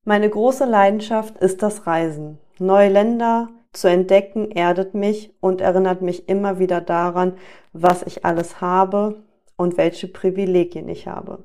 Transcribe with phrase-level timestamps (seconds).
[0.05, 2.39] Meine große Leidenschaft ist das Reisen.
[2.61, 7.39] Neue Länder zu entdecken erdet mich und erinnert mich immer wieder daran,
[7.73, 9.25] was ich alles habe
[9.57, 11.45] und welche Privilegien ich habe.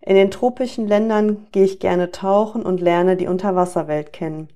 [0.00, 4.48] In den tropischen Ländern gehe ich gerne tauchen und lerne die Unterwasserwelt kennen.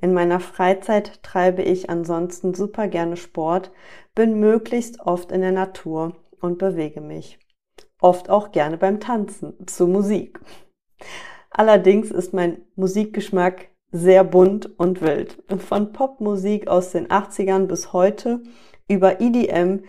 [0.00, 3.70] In meiner Freizeit treibe ich ansonsten super gerne Sport,
[4.14, 7.38] bin möglichst oft in der Natur und bewege mich.
[8.00, 10.40] Oft auch gerne beim Tanzen zu Musik.
[11.50, 15.42] Allerdings ist mein Musikgeschmack sehr bunt und wild.
[15.58, 18.42] Von Popmusik aus den 80ern bis heute
[18.88, 19.82] über EDM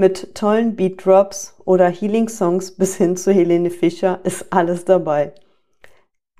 [0.00, 5.34] mit tollen Beat Drops oder Healing Songs bis hin zu Helene Fischer ist alles dabei.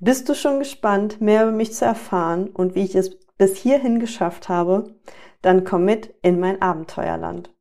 [0.01, 3.99] Bist du schon gespannt, mehr über mich zu erfahren und wie ich es bis hierhin
[3.99, 4.95] geschafft habe?
[5.43, 7.51] Dann komm mit in mein Abenteuerland.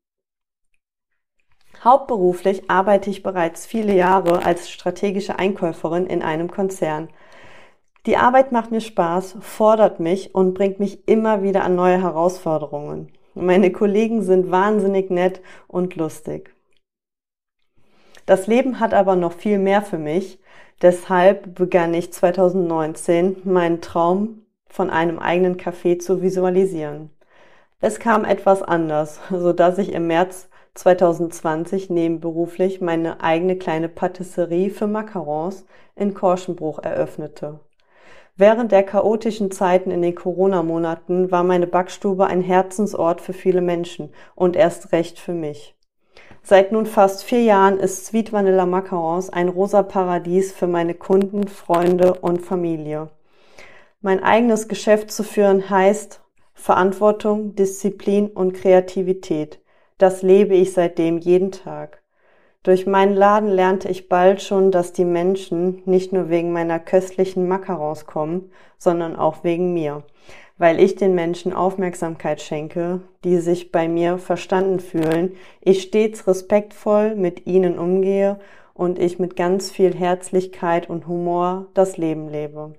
[1.85, 7.09] Hauptberuflich arbeite ich bereits viele Jahre als strategische Einkäuferin in einem Konzern.
[8.07, 13.13] Die Arbeit macht mir Spaß, fordert mich und bringt mich immer wieder an neue Herausforderungen.
[13.41, 16.55] Meine Kollegen sind wahnsinnig nett und lustig.
[18.27, 20.39] Das Leben hat aber noch viel mehr für mich.
[20.83, 27.11] Deshalb begann ich 2019 meinen Traum von einem eigenen Café zu visualisieren.
[27.81, 34.71] Es kam etwas anders, so dass ich im März 2020 nebenberuflich meine eigene kleine Patisserie
[34.71, 35.65] für Macarons
[35.97, 37.61] in Korschenbruch eröffnete.
[38.37, 44.13] Während der chaotischen Zeiten in den Corona-Monaten war meine Backstube ein Herzensort für viele Menschen
[44.35, 45.77] und erst recht für mich.
[46.43, 51.49] Seit nun fast vier Jahren ist Sweet Vanilla Macarons ein rosa Paradies für meine Kunden,
[51.49, 53.11] Freunde und Familie.
[54.01, 56.23] Mein eigenes Geschäft zu führen heißt
[56.55, 59.61] Verantwortung, Disziplin und Kreativität.
[59.99, 62.03] Das lebe ich seitdem jeden Tag.
[62.63, 67.49] Durch meinen Laden lernte ich bald schon, dass die Menschen nicht nur wegen meiner köstlichen
[67.49, 70.03] Macarons kommen, sondern auch wegen mir,
[70.59, 77.15] weil ich den Menschen Aufmerksamkeit schenke, die sich bei mir verstanden fühlen, ich stets respektvoll
[77.15, 78.39] mit ihnen umgehe
[78.75, 82.75] und ich mit ganz viel Herzlichkeit und Humor das Leben lebe.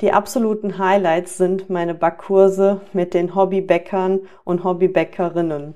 [0.00, 5.74] Die absoluten Highlights sind meine Backkurse mit den Hobbybäckern und Hobbybäckerinnen.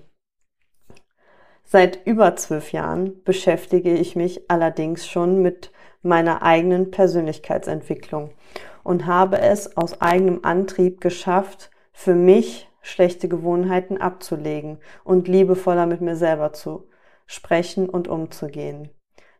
[1.72, 5.72] Seit über zwölf Jahren beschäftige ich mich allerdings schon mit
[6.02, 8.28] meiner eigenen Persönlichkeitsentwicklung
[8.84, 16.02] und habe es aus eigenem Antrieb geschafft, für mich schlechte Gewohnheiten abzulegen und liebevoller mit
[16.02, 16.88] mir selber zu
[17.24, 18.90] sprechen und umzugehen.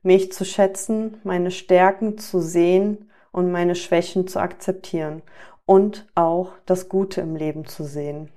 [0.03, 5.20] Mich zu schätzen, meine Stärken zu sehen und meine Schwächen zu akzeptieren
[5.66, 8.31] und auch das Gute im Leben zu sehen.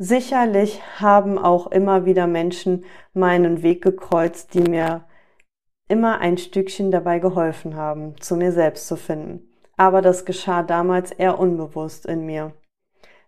[0.00, 2.84] Sicherlich haben auch immer wieder Menschen
[3.14, 5.04] meinen Weg gekreuzt, die mir
[5.88, 9.48] immer ein Stückchen dabei geholfen haben, zu mir selbst zu finden.
[9.76, 12.52] Aber das geschah damals eher unbewusst in mir.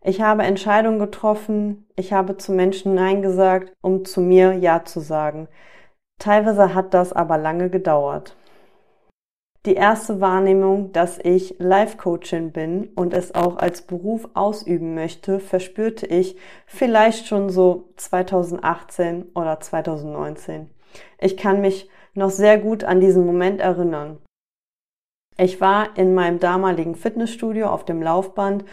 [0.00, 5.00] Ich habe Entscheidungen getroffen, ich habe zu Menschen Nein gesagt, um zu mir Ja zu
[5.00, 5.48] sagen.
[6.20, 8.36] Teilweise hat das aber lange gedauert
[9.66, 16.06] die erste Wahrnehmung, dass ich Life-Coachin bin und es auch als Beruf ausüben möchte, verspürte
[16.06, 16.36] ich
[16.66, 20.70] vielleicht schon so 2018 oder 2019.
[21.18, 24.18] Ich kann mich noch sehr gut an diesen Moment erinnern.
[25.36, 28.64] Ich war in meinem damaligen Fitnessstudio auf dem Laufband.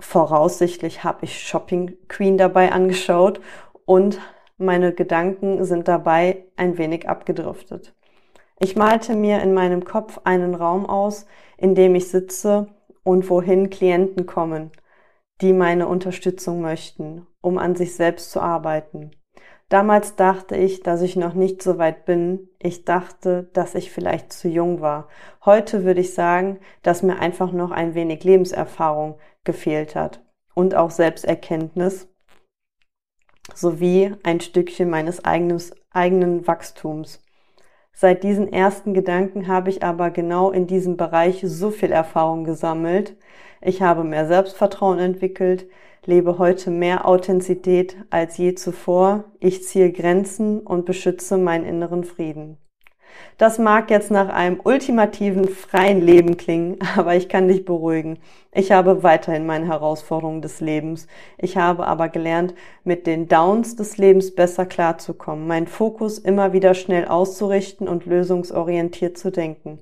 [0.00, 3.40] Voraussichtlich habe ich Shopping Queen dabei angeschaut
[3.84, 4.20] und
[4.56, 7.94] meine Gedanken sind dabei ein wenig abgedriftet.
[8.62, 11.24] Ich malte mir in meinem Kopf einen Raum aus,
[11.56, 12.68] in dem ich sitze
[13.02, 14.70] und wohin Klienten kommen,
[15.40, 19.12] die meine Unterstützung möchten, um an sich selbst zu arbeiten.
[19.70, 22.50] Damals dachte ich, dass ich noch nicht so weit bin.
[22.58, 25.08] Ich dachte, dass ich vielleicht zu jung war.
[25.42, 30.22] Heute würde ich sagen, dass mir einfach noch ein wenig Lebenserfahrung gefehlt hat
[30.52, 32.08] und auch Selbsterkenntnis
[33.54, 37.22] sowie ein Stückchen meines eigenes, eigenen Wachstums.
[38.00, 43.14] Seit diesen ersten Gedanken habe ich aber genau in diesem Bereich so viel Erfahrung gesammelt.
[43.60, 45.66] Ich habe mehr Selbstvertrauen entwickelt,
[46.06, 49.24] lebe heute mehr Authentizität als je zuvor.
[49.38, 52.56] Ich ziehe Grenzen und beschütze meinen inneren Frieden.
[53.38, 58.18] Das mag jetzt nach einem ultimativen freien Leben klingen, aber ich kann dich beruhigen.
[58.52, 61.06] Ich habe weiterhin meine Herausforderungen des Lebens.
[61.38, 62.54] Ich habe aber gelernt,
[62.84, 69.16] mit den Downs des Lebens besser klarzukommen, meinen Fokus immer wieder schnell auszurichten und lösungsorientiert
[69.16, 69.78] zu denken.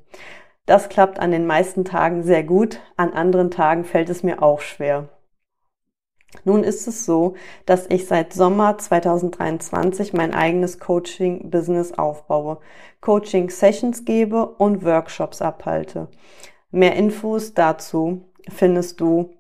[0.67, 4.61] Das klappt an den meisten Tagen sehr gut, an anderen Tagen fällt es mir auch
[4.61, 5.09] schwer.
[6.45, 7.35] Nun ist es so,
[7.65, 12.59] dass ich seit Sommer 2023 mein eigenes Coaching-Business aufbaue,
[13.01, 16.09] Coaching-Sessions gebe und Workshops abhalte.
[16.71, 19.31] Mehr Infos dazu findest du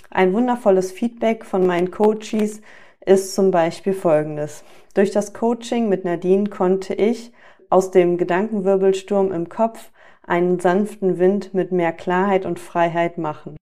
[0.09, 2.61] Ein wundervolles Feedback von meinen Coaches
[3.05, 4.63] ist zum Beispiel folgendes.
[4.93, 7.31] Durch das Coaching mit Nadine konnte ich
[7.69, 9.91] aus dem Gedankenwirbelsturm im Kopf
[10.23, 13.55] einen sanften Wind mit mehr Klarheit und Freiheit machen.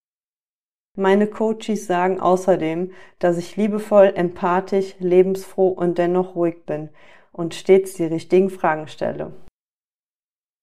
[0.97, 6.89] Meine Coaches sagen außerdem, dass ich liebevoll, empathisch, lebensfroh und dennoch ruhig bin
[7.31, 9.31] und stets die richtigen Fragen stelle.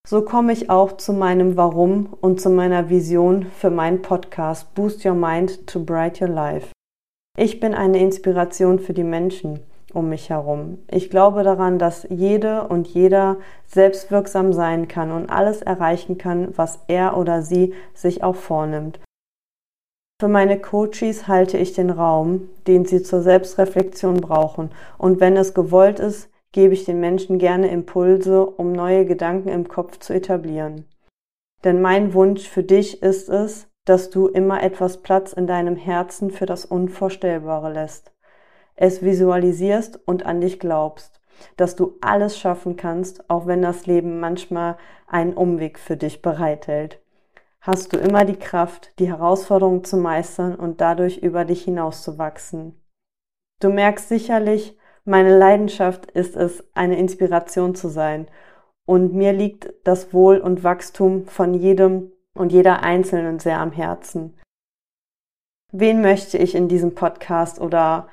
[0.06, 5.04] So komme ich auch zu meinem Warum und zu meiner Vision für meinen Podcast Boost
[5.04, 6.72] Your Mind to Bright Your Life.
[7.38, 9.60] Ich bin eine Inspiration für die Menschen
[9.92, 10.78] um mich herum.
[10.90, 13.36] Ich glaube daran, dass jede und jeder
[13.66, 19.00] selbstwirksam sein kann und alles erreichen kann, was er oder sie sich auch vornimmt.
[20.18, 24.70] Für meine Coaches halte ich den Raum, den sie zur Selbstreflexion brauchen.
[24.96, 29.68] Und wenn es gewollt ist, gebe ich den Menschen gerne Impulse, um neue Gedanken im
[29.68, 30.86] Kopf zu etablieren.
[31.64, 36.30] Denn mein Wunsch für dich ist es, dass du immer etwas Platz in deinem Herzen
[36.30, 38.12] für das Unvorstellbare lässt.
[38.76, 41.20] Es visualisierst und an dich glaubst,
[41.56, 44.76] dass du alles schaffen kannst, auch wenn das Leben manchmal
[45.06, 47.00] einen Umweg für dich bereithält.
[47.60, 52.80] Hast du immer die Kraft, die Herausforderungen zu meistern und dadurch über dich hinauszuwachsen.
[53.60, 58.28] Du merkst sicherlich, meine Leidenschaft ist es, eine Inspiration zu sein.
[58.84, 64.38] Und mir liegt das Wohl und Wachstum von jedem und jeder Einzelnen sehr am Herzen.
[65.72, 68.08] Wen möchte ich in diesem Podcast oder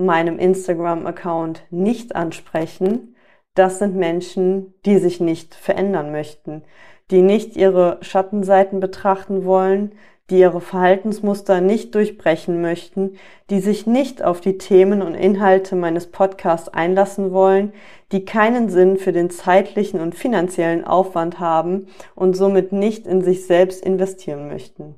[0.00, 3.14] meinem Instagram-Account nicht ansprechen?
[3.54, 6.62] Das sind Menschen, die sich nicht verändern möchten,
[7.10, 9.92] die nicht ihre Schattenseiten betrachten wollen,
[10.30, 13.16] die ihre Verhaltensmuster nicht durchbrechen möchten,
[13.50, 17.72] die sich nicht auf die Themen und Inhalte meines Podcasts einlassen wollen,
[18.12, 23.46] die keinen Sinn für den zeitlichen und finanziellen Aufwand haben und somit nicht in sich
[23.46, 24.94] selbst investieren möchten.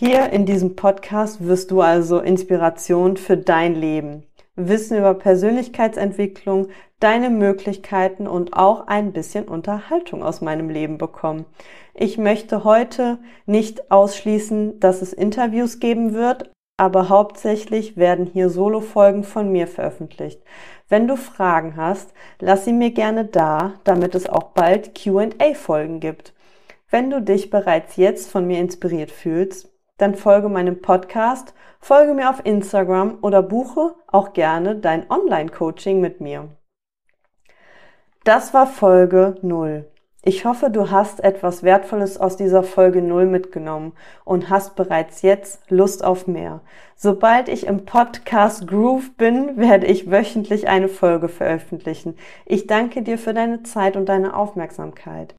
[0.00, 4.22] Hier in diesem Podcast wirst du also Inspiration für dein Leben,
[4.54, 6.68] Wissen über Persönlichkeitsentwicklung,
[7.00, 11.46] deine Möglichkeiten und auch ein bisschen Unterhaltung aus meinem Leben bekommen.
[11.94, 19.24] Ich möchte heute nicht ausschließen, dass es Interviews geben wird, aber hauptsächlich werden hier Solo-Folgen
[19.24, 20.40] von mir veröffentlicht.
[20.88, 26.34] Wenn du Fragen hast, lass sie mir gerne da, damit es auch bald Q&A-Folgen gibt.
[26.88, 32.30] Wenn du dich bereits jetzt von mir inspiriert fühlst, dann folge meinem Podcast, folge mir
[32.30, 36.48] auf Instagram oder buche auch gerne dein Online-Coaching mit mir.
[38.24, 39.86] Das war Folge 0.
[40.22, 43.92] Ich hoffe, du hast etwas Wertvolles aus dieser Folge 0 mitgenommen
[44.24, 46.60] und hast bereits jetzt Lust auf mehr.
[46.96, 52.16] Sobald ich im Podcast Groove bin, werde ich wöchentlich eine Folge veröffentlichen.
[52.44, 55.34] Ich danke dir für deine Zeit und deine Aufmerksamkeit.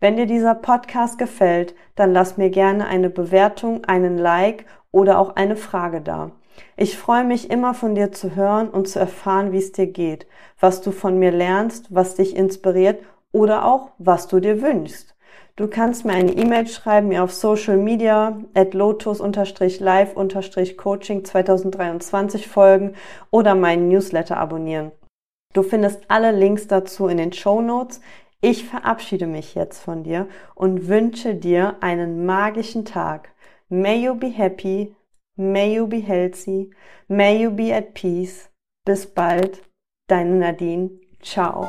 [0.00, 5.36] Wenn dir dieser Podcast gefällt, dann lass mir gerne eine Bewertung, einen Like oder auch
[5.36, 6.30] eine Frage da.
[6.76, 10.26] Ich freue mich immer von dir zu hören und zu erfahren, wie es dir geht,
[10.58, 15.14] was du von mir lernst, was dich inspiriert oder auch, was du dir wünschst.
[15.56, 22.94] Du kannst mir eine E-Mail schreiben, mir auf Social Media at lotus-live-coaching 2023 folgen
[23.30, 24.92] oder meinen Newsletter abonnieren.
[25.52, 28.00] Du findest alle Links dazu in den Show Notes.
[28.40, 33.34] Ich verabschiede mich jetzt von dir und wünsche dir einen magischen Tag.
[33.68, 34.94] May you be happy,
[35.40, 36.68] May you be healthy.
[37.08, 38.50] May you be at peace.
[38.84, 39.62] Bis bald,
[40.06, 41.00] deine Nadine.
[41.22, 41.66] Ciao.